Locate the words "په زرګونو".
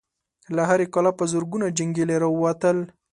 1.19-1.67